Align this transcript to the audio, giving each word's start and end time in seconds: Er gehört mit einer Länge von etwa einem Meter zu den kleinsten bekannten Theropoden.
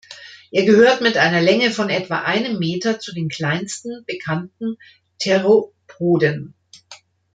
Er 0.49 0.65
gehört 0.65 1.01
mit 1.01 1.15
einer 1.17 1.41
Länge 1.43 1.69
von 1.69 1.91
etwa 1.91 2.23
einem 2.23 2.57
Meter 2.57 2.97
zu 2.97 3.13
den 3.13 3.29
kleinsten 3.29 4.03
bekannten 4.07 4.77
Theropoden. 5.19 6.55